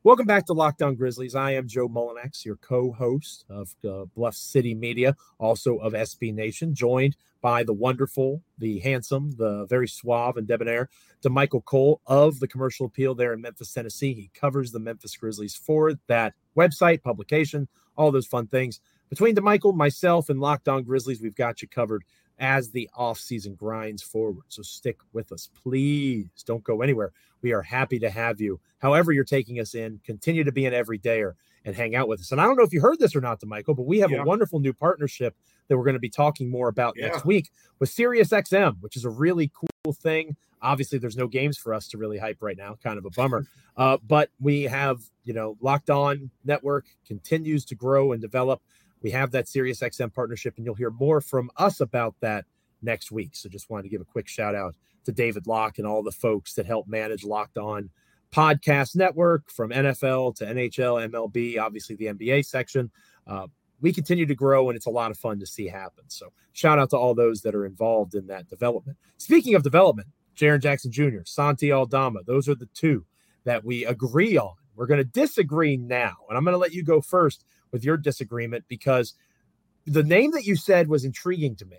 [0.05, 1.33] Welcome back to Locked On Grizzlies.
[1.33, 6.75] I am Joe Mullinax, your co-host of uh, Bluff City Media, also of SB Nation,
[6.75, 10.89] joined by the wonderful, the handsome, the very suave and debonair
[11.23, 14.13] Damichael Cole of the Commercial Appeal there in Memphis, Tennessee.
[14.13, 18.81] He covers the Memphis Grizzlies for that website, publication, all those fun things.
[19.09, 22.03] Between Damichael, myself, and Locked On Grizzlies, we've got you covered
[22.39, 24.45] as the offseason grinds forward.
[24.49, 26.27] So stick with us, please.
[26.45, 27.11] Don't go anywhere.
[27.41, 28.59] We are happy to have you.
[28.79, 31.33] However, you're taking us in, continue to be an everydayer
[31.65, 32.31] and hang out with us.
[32.31, 34.21] And I don't know if you heard this or not, Damichael, but we have yeah.
[34.21, 35.35] a wonderful new partnership
[35.67, 37.07] that we're going to be talking more about yeah.
[37.07, 40.35] next week with SiriusXM, which is a really cool thing.
[40.61, 43.45] Obviously, there's no games for us to really hype right now, kind of a bummer.
[43.77, 48.61] Uh, but we have, you know, Locked On Network continues to grow and develop.
[49.05, 52.45] We have that SiriusXM partnership, and you'll hear more from us about that
[52.81, 53.35] next week.
[53.35, 54.73] So just wanted to give a quick shout out
[55.05, 57.91] to David Locke and all the folks that help manage Locked On
[58.33, 62.89] Podcast Network from NFL to NHL, MLB, obviously the NBA section.
[63.27, 63.45] Uh,
[63.79, 66.05] we continue to grow and it's a lot of fun to see happen.
[66.07, 68.97] So shout out to all those that are involved in that development.
[69.19, 73.05] Speaking of development, Jaren Jackson Jr., Santi Aldama, those are the two
[73.43, 74.55] that we agree on.
[74.75, 76.15] We're going to disagree now.
[76.27, 79.13] And I'm going to let you go first with your disagreement because
[79.85, 81.77] the name that you said was intriguing to me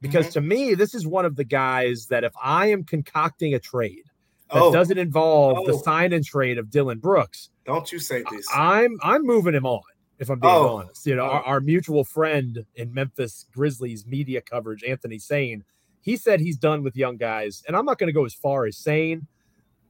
[0.00, 0.32] because mm-hmm.
[0.32, 4.04] to me, this is one of the guys that if I am concocting a trade
[4.52, 4.72] that oh.
[4.72, 5.66] doesn't involve oh.
[5.66, 8.46] the sign and trade of Dillon Brooks, don't you say this?
[8.52, 9.82] I'm I'm moving him on.
[10.18, 10.76] If I'm being oh.
[10.76, 15.64] honest, you know, our, our, mutual friend in Memphis Grizzlies media coverage, Anthony Sane,
[16.02, 18.66] he said he's done with young guys, and I'm not going to go as far
[18.66, 19.26] as saying,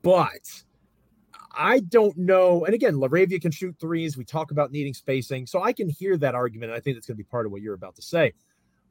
[0.02, 0.62] but
[1.52, 2.64] I don't know.
[2.64, 4.16] And again, LaRavia can shoot threes.
[4.16, 6.72] We talk about needing spacing, so I can hear that argument.
[6.72, 8.32] I think that's going to be part of what you're about to say.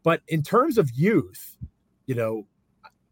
[0.04, 1.58] But in terms of youth,
[2.06, 2.46] you know,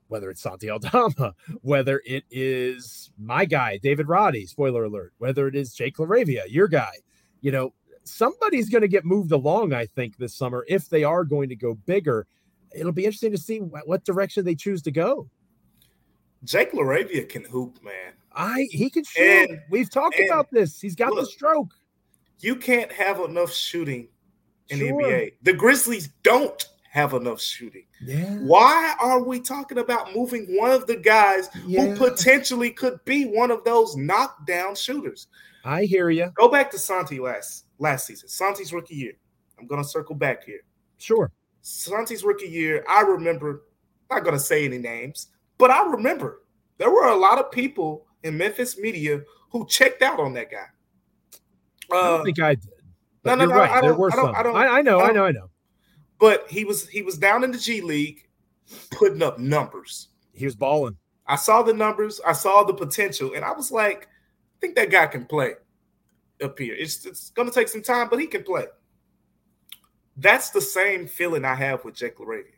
[0.08, 5.56] whether it's Santi Aldama, whether it is my guy, David Roddy, spoiler alert, whether it
[5.56, 6.94] is Jake LaRavia, your guy,
[7.42, 11.24] you know, somebody's going to get moved along, I think, this summer if they are
[11.24, 12.26] going to go bigger.
[12.76, 15.30] It'll be interesting to see what direction they choose to go.
[16.44, 18.14] Jake LaRavia can hoop, man.
[18.34, 19.50] I he can shoot.
[19.50, 20.80] And, We've talked about this.
[20.80, 21.74] He's got look, the stroke.
[22.40, 24.08] You can't have enough shooting
[24.70, 24.88] in sure.
[24.88, 25.34] the NBA.
[25.42, 27.86] The Grizzlies don't have enough shooting.
[28.02, 28.36] Yeah.
[28.38, 31.86] Why are we talking about moving one of the guys yeah.
[31.86, 35.28] who potentially could be one of those knockdown shooters?
[35.66, 36.32] I hear you.
[36.36, 38.30] Go back to Santi last last season.
[38.30, 39.14] Santi's rookie year.
[39.60, 40.62] I'm gonna circle back here.
[40.98, 41.32] Sure.
[41.62, 42.86] Santi's rookie year.
[42.88, 43.64] I remember.
[44.10, 46.42] Not gonna say any names, but I remember
[46.78, 50.66] there were a lot of people in Memphis media who checked out on that guy.
[51.92, 52.70] Uh, I don't uh, think I did.
[53.24, 53.56] No, no, no.
[53.56, 53.82] Right.
[53.82, 54.34] There were some.
[54.36, 55.00] I, I, I know.
[55.00, 55.26] I, I know.
[55.26, 55.50] I know.
[56.20, 58.28] But he was he was down in the G League,
[58.92, 60.10] putting up numbers.
[60.34, 60.98] He was balling.
[61.28, 64.90] I saw the numbers, I saw the potential, and I was like, I think that
[64.90, 65.54] guy can play
[66.42, 66.76] up here.
[66.78, 68.66] It's, it's going to take some time, but he can play.
[70.16, 72.54] That's the same feeling I have with Jake LaRavia.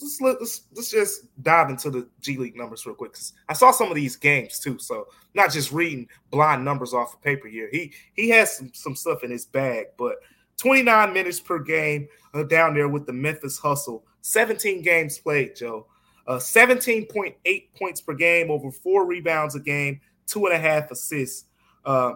[0.00, 3.16] Let's, let's, let's, just dive into the G League numbers real quick.
[3.48, 7.22] I saw some of these games too, so not just reading blind numbers off of
[7.22, 7.68] paper here.
[7.70, 10.16] He he has some, some stuff in his bag, but
[10.58, 14.04] 29 minutes per game uh, down there with the Memphis Hustle.
[14.22, 15.86] 17 games played, Joe.
[16.26, 17.34] Uh, 17.8
[17.74, 21.46] points per game, over four rebounds a game, two and a half assists.
[21.84, 22.14] Uh,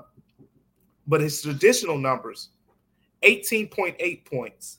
[1.07, 2.51] but his traditional numbers
[3.23, 4.79] 18.8 points,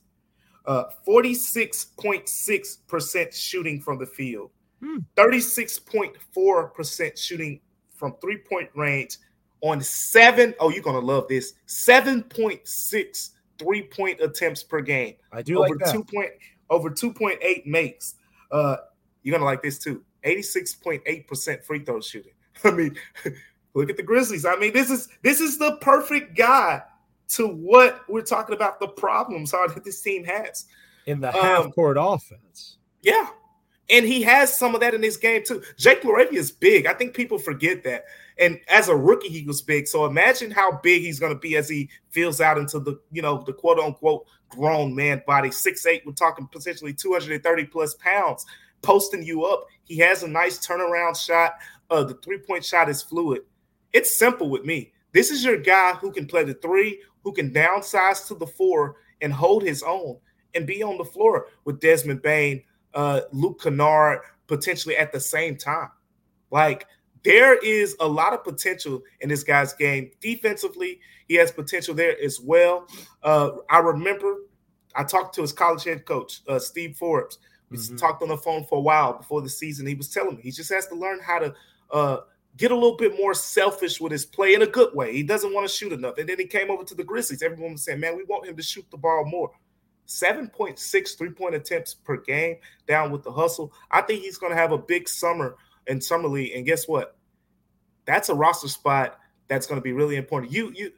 [0.65, 4.99] uh, 46.6% shooting from the field, hmm.
[5.15, 7.59] 36.4% shooting
[7.95, 9.17] from three point range
[9.61, 10.53] on seven.
[10.59, 15.15] Oh, you're going to love this 7.6 three point attempts per game.
[15.31, 16.31] I do over like two point
[16.69, 18.15] over 2.8 makes.
[18.51, 18.77] Uh,
[19.23, 20.03] you're gonna like this too.
[20.25, 22.33] 86.8% free throw shooting.
[22.63, 22.95] I mean,
[23.73, 24.45] look at the Grizzlies.
[24.45, 26.81] I mean, this is this is the perfect guy
[27.35, 30.65] to what we're talking about the problems that this team has
[31.05, 32.77] in the half court um, offense.
[33.01, 33.29] Yeah.
[33.89, 35.61] And he has some of that in this game too.
[35.77, 36.85] Jake LaRavia is big.
[36.85, 38.05] I think people forget that.
[38.39, 39.87] And as a rookie, he was big.
[39.87, 43.21] So imagine how big he's going to be as he fills out into the, you
[43.21, 45.51] know, the quote unquote grown man body.
[45.51, 46.03] Six eight.
[46.05, 48.45] we're talking potentially 230 plus pounds,
[48.81, 49.65] posting you up.
[49.83, 51.55] He has a nice turnaround shot.
[51.89, 53.41] Uh, the three point shot is fluid.
[53.91, 54.92] It's simple with me.
[55.13, 58.97] This is your guy who can play the three, who can downsize to the four
[59.21, 60.17] and hold his own
[60.53, 65.55] and be on the floor with Desmond Bane, uh, Luke Kennard potentially at the same
[65.55, 65.89] time.
[66.51, 66.87] Like
[67.23, 70.11] there is a lot of potential in this guy's game.
[70.19, 72.87] Defensively, he has potential there as well.
[73.23, 74.35] Uh, I remember
[74.95, 77.39] I talked to his college head coach, uh, Steve Forbes.
[77.69, 77.95] We mm-hmm.
[77.95, 79.87] talked on the phone for a while before the season.
[79.87, 81.53] He was telling me he just has to learn how to
[81.91, 82.17] uh,
[82.57, 85.13] get a little bit more selfish with his play in a good way.
[85.13, 86.17] He doesn't want to shoot enough.
[86.17, 87.41] And then he came over to the Grizzlies.
[87.41, 89.51] Everyone was saying, man, we want him to shoot the ball more.
[90.07, 93.73] 7.6 three point attempts per game down with the hustle.
[93.89, 95.55] I think he's going to have a big summer
[95.87, 96.51] in summer league.
[96.55, 97.17] And guess what?
[98.05, 100.51] That's a roster spot that's going to be really important.
[100.51, 100.91] You, you,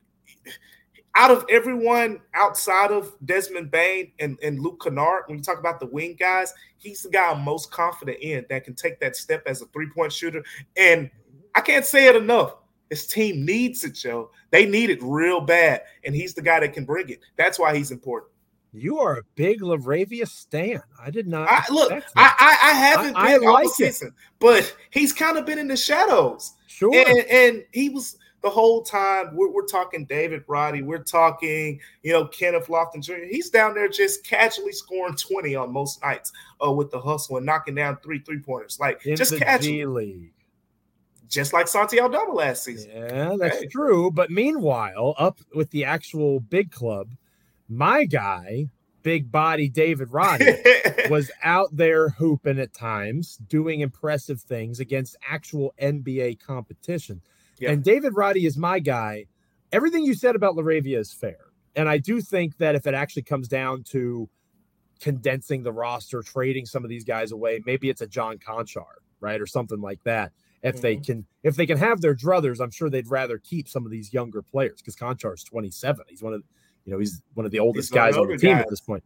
[1.16, 5.80] out of everyone outside of Desmond Bane and, and Luke Kennard, when you talk about
[5.80, 9.44] the wing guys, he's the guy I'm most confident in that can take that step
[9.46, 10.44] as a three point shooter.
[10.76, 11.10] And
[11.56, 12.56] I can't say it enough.
[12.90, 14.30] His team needs it, Joe.
[14.52, 15.82] They need it real bad.
[16.04, 17.20] And he's the guy that can bring it.
[17.36, 18.32] That's why he's important.
[18.74, 20.82] You are a big LaRavia stan.
[21.00, 21.48] I did not.
[21.50, 25.46] I, look, I, I, I haven't I, been I like season, but he's kind of
[25.46, 26.54] been in the shadows.
[26.68, 26.94] Sure.
[26.94, 29.34] And, and he was the whole time.
[29.34, 30.82] We're, we're, talking David Roddy.
[30.82, 33.26] We're talking, you know, Kenneth Lofton Jr.
[33.30, 37.46] He's down there just casually scoring 20 on most nights uh, with the hustle and
[37.46, 38.78] knocking down three three pointers.
[38.80, 40.34] Like in just casually.
[41.28, 42.92] Just like Santi Aldama last season.
[42.94, 43.68] Yeah, that's hey.
[43.68, 44.12] true.
[44.12, 47.10] But meanwhile, up with the actual big club,
[47.68, 48.70] my guy,
[49.02, 50.54] big body David Roddy,
[51.10, 57.22] was out there hooping at times, doing impressive things against actual NBA competition.
[57.60, 57.72] Yeah.
[57.72, 59.26] And David Roddy is my guy.
[59.72, 61.38] Everything you said about LaRavia is fair.
[61.76, 64.30] And I do think that if it actually comes down to
[65.00, 68.86] condensing the roster, trading some of these guys away, maybe it's a John Konchar,
[69.20, 69.40] right?
[69.42, 70.32] Or something like that.
[70.66, 70.82] If mm-hmm.
[70.82, 73.92] they can if they can have their druthers, I'm sure they'd rather keep some of
[73.92, 76.06] these younger players because Konchar's 27.
[76.10, 76.44] He's one of
[76.86, 78.60] you know, he's one of the oldest guys on the team guy.
[78.60, 79.04] at this point.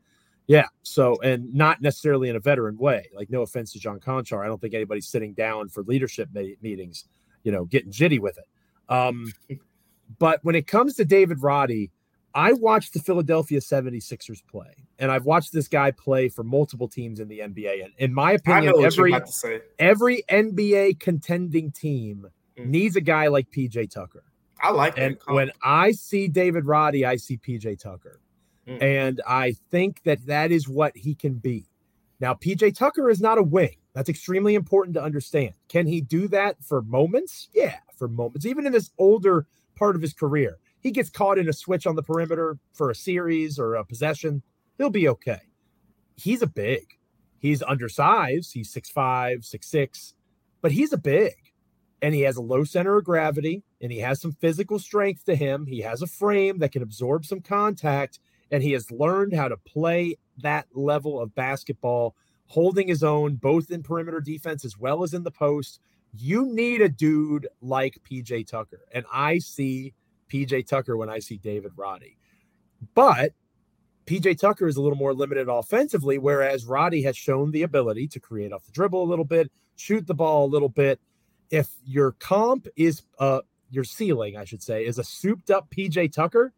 [0.47, 0.65] Yeah.
[0.83, 3.07] So, and not necessarily in a veteran way.
[3.13, 7.05] Like, no offense to John Konchar, I don't think anybody's sitting down for leadership meetings,
[7.43, 8.45] you know, getting jitty with it.
[8.91, 9.31] Um,
[10.19, 11.91] but when it comes to David Roddy,
[12.39, 17.19] I watched the Philadelphia 76ers play, and I've watched this guy play for multiple teams
[17.19, 17.83] in the NBA.
[17.83, 19.13] And in my opinion, every,
[19.77, 22.65] every NBA contending team mm.
[22.65, 24.23] needs a guy like PJ Tucker.
[24.61, 28.21] I like and when I see David Roddy, I see PJ Tucker.
[28.65, 28.81] Mm.
[28.81, 31.65] And I think that that is what he can be.
[32.21, 33.75] Now, PJ Tucker is not a wing.
[33.93, 35.55] That's extremely important to understand.
[35.67, 37.49] Can he do that for moments?
[37.53, 38.45] Yeah, for moments.
[38.45, 41.95] Even in this older part of his career, he gets caught in a switch on
[41.95, 44.41] the perimeter for a series or a possession.
[44.77, 45.41] He'll be okay.
[46.15, 46.97] He's a big.
[47.39, 48.53] He's undersized.
[48.53, 50.13] He's 6'5, 6'6,
[50.61, 51.33] but he's a big
[52.01, 55.35] and he has a low center of gravity and he has some physical strength to
[55.35, 55.65] him.
[55.65, 58.19] He has a frame that can absorb some contact
[58.51, 62.15] and he has learned how to play that level of basketball,
[62.47, 65.79] holding his own both in perimeter defense as well as in the post.
[66.13, 68.81] You need a dude like PJ Tucker.
[68.91, 69.93] And I see
[70.29, 72.17] PJ Tucker when I see David Roddy.
[72.95, 73.33] But
[74.05, 78.19] PJ Tucker is a little more limited offensively, whereas Roddy has shown the ability to
[78.19, 80.99] create off the dribble a little bit, shoot the ball a little bit.
[81.51, 86.11] If your comp is uh your ceiling, I should say, is a souped up PJ
[86.11, 86.53] Tucker,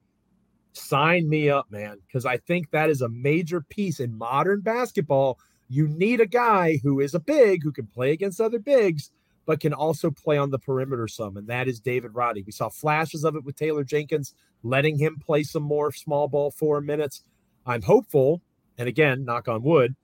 [0.74, 5.40] sign me up, man, because I think that is a major piece in modern basketball.
[5.68, 9.12] You need a guy who is a big who can play against other bigs,
[9.46, 12.44] but can also play on the perimeter some, and that is David Roddy.
[12.44, 16.52] We saw flashes of it with Taylor Jenkins, letting him play some more small ball
[16.52, 17.24] four minutes.
[17.66, 18.42] I'm hopeful,
[18.78, 19.96] and again, knock on wood,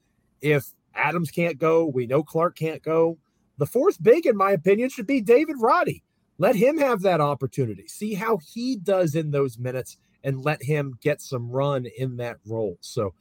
[0.41, 3.17] if Adams can't go, we know Clarke can't go.
[3.58, 6.04] The fourth big, in my opinion, should be David Roddy.
[6.38, 7.88] Let him have that opportunity.
[7.88, 12.38] See how he does in those minutes and let him get some run in that
[12.45, 12.78] role.
[12.82, 13.13] So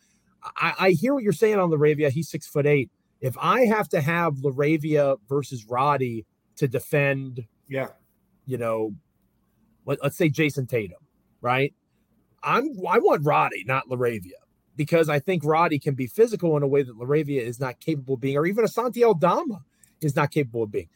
[0.57, 2.11] I, I hear what you're saying on LaRavia.
[2.11, 2.91] He's six foot eight.
[3.21, 6.27] If I have to have LaRavia versus Roddy
[6.57, 7.89] to defend, yeah,
[8.45, 8.95] you know,
[9.85, 10.99] let, us say Jayson Tatum,
[11.41, 11.75] right?
[12.43, 14.39] I'm I want Roddy, not LaRavia,
[14.77, 18.15] because I think Roddy can be physical in a way that LaRavia is not capable
[18.15, 19.63] of being, or even Asante Aldama
[20.01, 20.89] is not capable of being.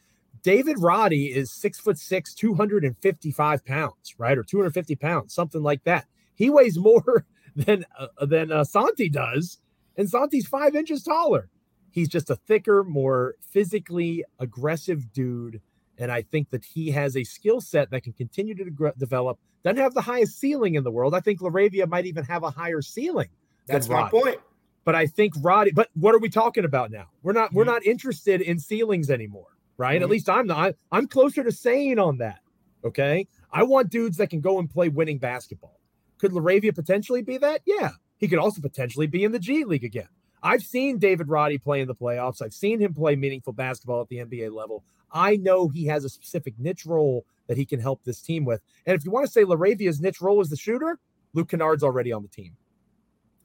[0.43, 4.37] David Roddy is six foot six, 255 pounds, right?
[4.37, 6.05] Or 250 pounds, something like that.
[6.33, 9.59] He weighs more than uh, than uh, Santi does,
[9.97, 11.49] and Santi's five inches taller.
[11.91, 15.61] He's just a thicker, more physically aggressive dude.
[15.97, 19.37] And I think that he has a skill set that can continue to de- develop
[19.63, 21.13] doesn't have the highest ceiling in the world.
[21.13, 23.29] I think LaRavia might even have a higher ceiling.
[23.67, 24.39] That's my point.
[24.83, 25.71] But I think Roddy.
[25.71, 27.09] But what are we talking about now?
[27.21, 27.49] We're not.
[27.49, 27.57] Mm-hmm.
[27.57, 29.95] We're not interested in ceilings anymore, right?
[29.95, 30.03] Mm-hmm.
[30.03, 30.73] At least I'm not.
[30.91, 32.39] I'm closer to saying on that.
[32.83, 33.27] Okay.
[33.51, 35.79] I want dudes that can go and play winning basketball.
[36.17, 37.61] Could LaRavia potentially be that?
[37.65, 37.91] Yeah.
[38.17, 40.09] He could also potentially be in the G League again.
[40.43, 42.41] I've seen David Roddy play in the playoffs.
[42.41, 44.83] I've seen him play meaningful basketball at the NBA level.
[45.11, 48.61] I know he has a specific niche role that he can help this team with.
[48.85, 50.99] And if you want to say LaRavia's niche role is the shooter,
[51.33, 52.55] Luke Kennard's already on the team.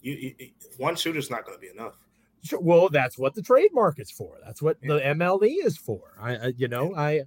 [0.00, 1.94] You, you, one shooter's not going to be enough.
[2.42, 4.38] Sure, well, that's what the trade market's for.
[4.44, 4.94] That's what yeah.
[4.94, 6.00] the MLE is for.
[6.20, 7.22] I, I, you know, I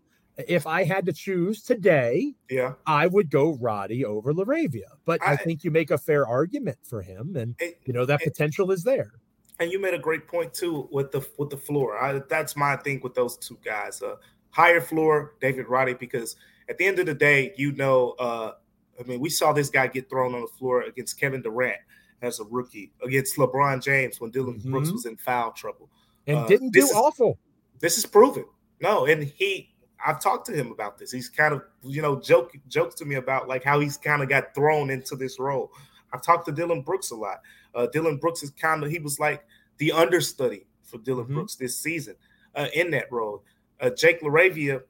[0.48, 4.88] if I had to choose today, yeah, I would go Roddy over LaRavia.
[5.06, 8.06] But I, I think you make a fair argument for him, and it, you know
[8.06, 9.12] that it, potential is there.
[9.60, 12.02] And you made a great point too with the with the floor.
[12.02, 14.02] I, that's my thing with those two guys.
[14.02, 14.16] Uh,
[14.52, 16.36] higher floor, David Roddy, because
[16.70, 18.54] at the end of the day, you know, uh,
[19.00, 21.80] I mean, we saw this guy get thrown on the floor against Kevin Durant
[22.22, 24.72] as a rookie, against LeBron James when Dillon mm-hmm.
[24.72, 25.90] Brooks was in foul trouble,
[26.28, 27.38] and uh, didn't do is, awful.
[27.80, 28.46] This is proven.
[28.82, 29.74] No, and he,
[30.06, 31.12] I've talked to him about this.
[31.12, 34.30] He's kind of, you know, joke jokes to me about like how he's kind of
[34.30, 35.72] got thrown into this role.
[36.14, 37.42] I've talked to Dillon Brooks a lot.
[37.76, 39.46] Uh, Dillon Brooks is kind of he was like
[39.78, 41.36] the understudy for Dillon mm-hmm.
[41.36, 42.16] Brooks this season
[42.56, 43.44] uh, in that role.
[43.80, 44.82] Uh, Jake LaRavia,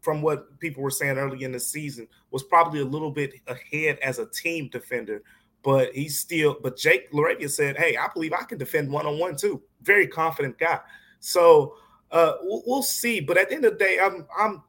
[0.00, 3.98] from what people were saying early in the season, was probably a little bit ahead
[4.02, 5.22] as a team defender.
[5.62, 9.18] But he's still, but Jake LaRavia said, Hey, I believe I can defend one on
[9.18, 9.62] one too.
[9.82, 10.80] Very confident guy.
[11.20, 11.76] So
[12.10, 13.20] uh, we'll, we'll see.
[13.20, 14.62] But at the end of the day, I'm, I'm,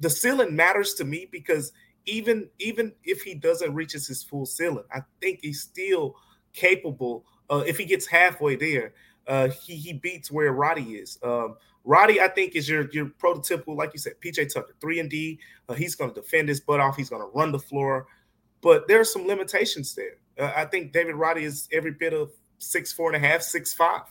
[0.00, 1.72] the ceiling matters to me because
[2.06, 6.16] even even if he doesn't reach his full ceiling, I think he's still
[6.52, 8.94] capable uh, if he gets halfway there,
[9.26, 11.18] uh, he he beats where Roddy is.
[11.22, 15.10] Um, Roddy, I think, is your your prototypical, like you said, PJ Tucker, three and
[15.10, 15.38] D.
[15.68, 16.96] Uh, he's going to defend his butt off.
[16.96, 18.06] He's going to run the floor,
[18.62, 20.16] but there are some limitations there.
[20.38, 23.74] Uh, I think David Roddy is every bit of six four and a half, six
[23.74, 24.02] five,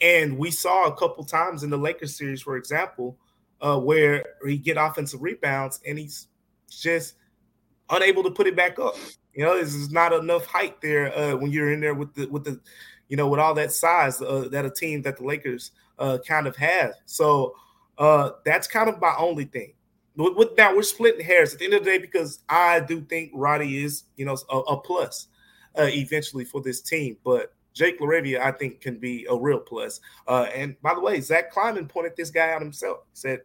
[0.00, 3.18] and we saw a couple times in the Lakers series, for example,
[3.60, 6.28] uh, where he get offensive rebounds and he's
[6.70, 7.14] just
[7.90, 8.96] unable to put it back up.
[9.34, 12.44] You know, there's not enough height there uh, when you're in there with the with
[12.44, 12.60] the,
[13.08, 16.46] you know, with all that size uh, that a team that the Lakers uh, kind
[16.46, 16.94] of have.
[17.06, 17.54] So
[17.98, 19.74] uh, that's kind of my only thing.
[20.16, 23.02] With, with, now we're splitting hairs at the end of the day because I do
[23.02, 25.28] think Roddy is, you know, a, a plus
[25.78, 27.52] uh, eventually for this team, but.
[27.74, 30.00] Jake LaRavia, I think, can be a real plus.
[30.26, 33.04] Uh, and by the way, Zach Kleiman pointed this guy out himself.
[33.12, 33.42] Said,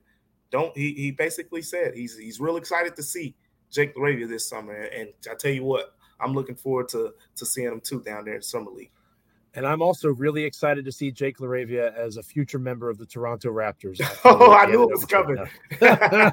[0.50, 3.36] "Don't." He, he basically said he's he's real excited to see
[3.74, 4.74] Jake LaRavia this summer.
[4.74, 8.36] And I tell you what, I'm looking forward to to seeing him too down there
[8.36, 8.92] in summer league.
[9.56, 13.06] And I'm also really excited to see Jake LaRavia as a future member of the
[13.06, 14.02] Toronto Raptors.
[14.26, 15.38] oh, I knew it was coming.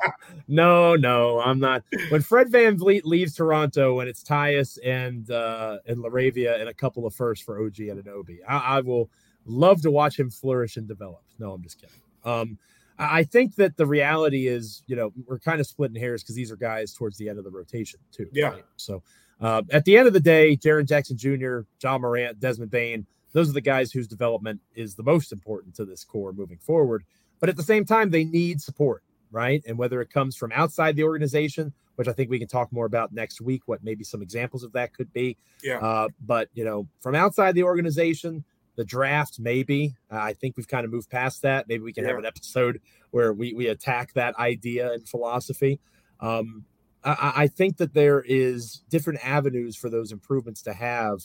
[0.48, 1.82] no, no, I'm not.
[2.08, 7.06] When Fred VanVleet leaves Toronto and it's Tyus and uh, and LaRavia and a couple
[7.06, 9.10] of firsts for OG Anunoby, I, I will
[9.44, 11.22] love to watch him flourish and develop.
[11.38, 11.96] No, I'm just kidding.
[12.24, 12.58] Um,
[13.00, 16.52] I think that the reality is, you know, we're kind of splitting hairs because these
[16.52, 18.28] are guys towards the end of the rotation too.
[18.32, 18.48] Yeah.
[18.48, 18.64] Right?
[18.76, 19.02] So
[19.40, 23.48] uh, at the end of the day, Jaren Jackson Jr., Ja Morant, Desmond Bane, those
[23.48, 27.04] are the guys whose development is the most important to this core moving forward.
[27.38, 29.62] But at the same time, they need support, right?
[29.66, 32.86] And whether it comes from outside the organization, which I think we can talk more
[32.86, 33.62] about next week.
[33.66, 35.36] What maybe some examples of that could be.
[35.62, 35.78] Yeah.
[35.78, 38.44] Uh, but you know, from outside the organization,
[38.76, 39.94] the draft maybe.
[40.10, 41.68] Uh, I think we've kind of moved past that.
[41.68, 42.10] Maybe we can Yeah.
[42.10, 45.80] have an episode where we we attack that idea and philosophy.
[46.20, 46.64] Um,
[47.02, 51.20] I, I think that there is different avenues for those improvements to have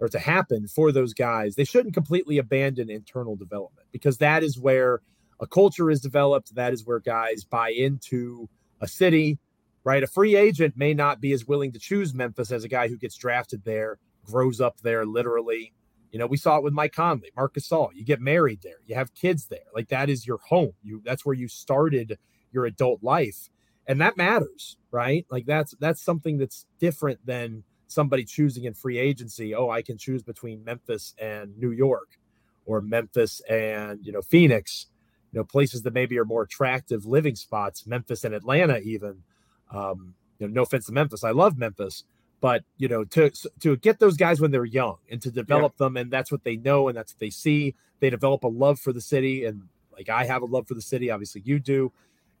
[0.00, 1.54] or to happen for those guys.
[1.54, 5.00] They shouldn't completely abandon internal development because that is where
[5.40, 6.54] a culture is developed.
[6.54, 8.48] That is where guys buy into
[8.80, 9.38] a city,
[9.84, 10.02] right?
[10.02, 12.96] A free agent may not be as willing to choose Memphis as a guy who
[12.96, 15.72] gets drafted there, grows up there literally.
[16.10, 17.90] You know, we saw it with Mike Conley, Marcus Gasol.
[17.94, 19.60] You get married there, you have kids there.
[19.74, 20.72] Like that is your home.
[20.82, 22.18] You that's where you started
[22.52, 23.48] your adult life.
[23.86, 25.26] And that matters, right?
[25.30, 29.54] Like that's that's something that's different than somebody choosing in free agency.
[29.54, 32.18] Oh, I can choose between Memphis and New York
[32.66, 34.86] or Memphis and, you know, Phoenix,
[35.32, 39.22] you know, places that maybe are more attractive living spots, Memphis and Atlanta, even.
[39.70, 41.24] Um, you know, no offense to Memphis.
[41.24, 42.04] I love Memphis,
[42.40, 43.30] but you know, to
[43.60, 46.56] to get those guys when they're young and to develop them, and that's what they
[46.56, 47.74] know and that's what they see.
[48.00, 49.62] They develop a love for the city, and
[49.92, 51.10] like I have a love for the city.
[51.10, 51.92] Obviously, you do.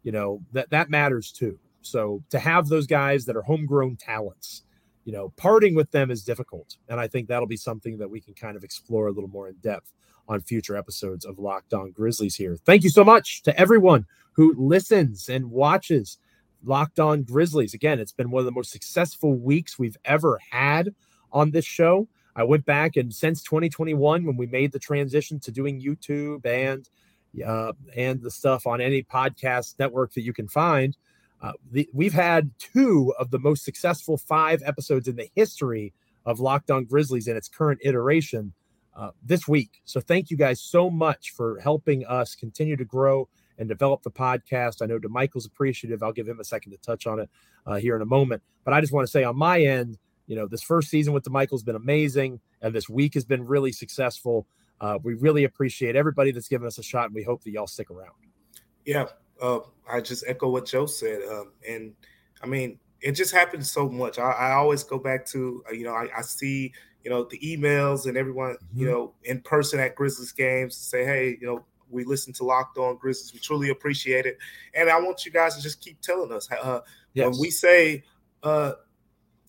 [0.04, 1.58] You know that that matters too.
[1.82, 4.62] So to have those guys that are homegrown talents,
[5.04, 8.20] you know, parting with them is difficult, and I think that'll be something that we
[8.20, 9.92] can kind of explore a little more in depth
[10.28, 12.36] on future episodes of Locked On Grizzlies.
[12.36, 16.18] Here, thank you so much to everyone who listens and watches.
[16.64, 17.74] Locked On Grizzlies.
[17.74, 20.94] Again, it's been one of the most successful weeks we've ever had
[21.32, 22.08] on this show.
[22.34, 26.88] I went back and since 2021, when we made the transition to doing YouTube and
[27.44, 30.96] uh, and the stuff on any podcast network that you can find,
[31.42, 35.92] uh, the, we've had two of the most successful five episodes in the history
[36.24, 38.52] of Locked On Grizzlies in its current iteration
[38.96, 39.80] uh, this week.
[39.84, 43.28] So thank you guys so much for helping us continue to grow
[43.58, 44.82] and develop the podcast.
[44.82, 46.02] I know Damichael's appreciative.
[46.02, 47.30] I'll give him a second to touch on it
[47.66, 48.42] uh, here in a moment.
[48.64, 51.24] But I just want to say on my end, you know, this first season with
[51.24, 54.46] Damichael's been amazing, and this week has been really successful.
[54.80, 57.66] Uh, we really appreciate everybody that's given us a shot, and we hope that y'all
[57.66, 58.12] stick around.
[58.84, 59.06] Yeah,
[59.40, 61.94] uh, I just echo what Joe said, um, and
[62.42, 64.18] I mean, it just happens so much.
[64.18, 66.72] I, I always go back to, uh, you know, I, I, see,
[67.04, 68.80] you know, the emails and everyone, mm-hmm.
[68.80, 72.78] you know, in person at Grizzlies games say, hey, you know, we listen to Locked
[72.78, 73.32] On Grizzlies.
[73.32, 74.38] We truly appreciate it,
[74.74, 76.80] and I want you guys to just keep telling us uh,
[77.14, 77.24] yes.
[77.26, 78.04] when we say,
[78.42, 78.72] uh,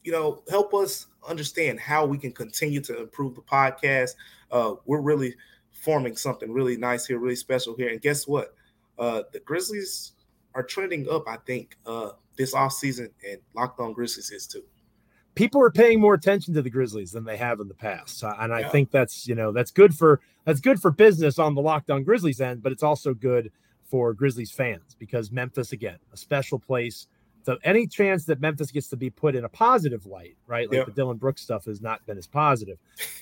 [0.03, 4.15] you know, help us understand how we can continue to improve the podcast.
[4.51, 5.35] Uh, we're really
[5.71, 7.89] forming something really nice here, really special here.
[7.89, 8.53] And guess what?
[8.97, 10.13] Uh, the Grizzlies
[10.55, 14.63] are trending up, I think, uh, this off season, and Locked On Grizzlies is too.
[15.39, 18.53] People are paying more attention to the Grizzlies than they have in the past, and
[18.53, 18.69] I yeah.
[18.69, 22.03] think that's you know that's good for that's good for business on the Locked On
[22.03, 23.49] Grizzlies end, but it's also good
[23.85, 27.07] for Grizzlies fans because Memphis again a special place.
[27.43, 30.69] So any chance that Memphis gets to be put in a positive light, right?
[30.69, 30.83] Like yeah.
[30.83, 32.77] the Dillon Brooks stuff has not been as positive.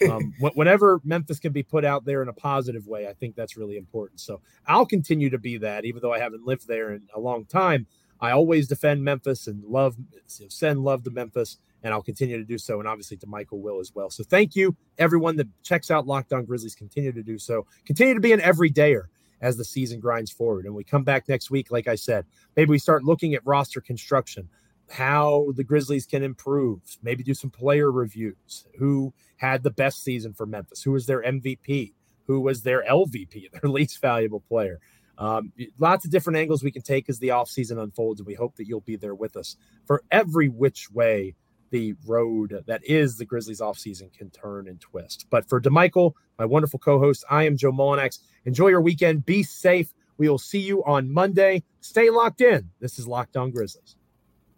[0.10, 3.58] Um, whenever Memphis can be put out there in a positive way, I think that's
[3.58, 4.20] really important.
[4.20, 7.46] So I'll continue to be that, even though I haven't lived there in a long
[7.46, 7.86] time.
[8.20, 9.96] I always defend Memphis and love
[10.26, 12.80] send love to Memphis, and I'll continue to do so.
[12.80, 14.10] And obviously to Michael Will as well.
[14.10, 16.76] So thank you, everyone that checks out Locked On Grizzlies.
[16.76, 17.66] Continue to do so.
[17.86, 19.04] Continue to be an everydayer
[19.42, 20.66] as the season grinds forward.
[20.66, 22.26] And we come back next week, like I said,
[22.56, 24.50] maybe we start looking at roster construction,
[24.90, 28.66] how the Grizzlies can improve, maybe do some player reviews.
[28.78, 30.82] Who had the best season for Memphis?
[30.82, 31.94] Who was their MVP?
[32.26, 34.80] Who was their LVP, their least valuable player?
[35.18, 38.56] Um, lots of different angles we can take as the offseason unfolds, and we hope
[38.58, 41.34] that you'll be there with us for every which way
[41.70, 45.28] the road that is the Grizzlies offseason can turn and twist.
[45.30, 48.20] But for Damichael, my wonderful co-host, I am Joe Mullinax.
[48.46, 49.26] Enjoy your weekend.
[49.26, 49.94] Be safe.
[50.18, 51.64] We will see you on Monday.
[51.82, 52.70] Stay locked in.
[52.80, 53.97] This is Locked On Grizzlies.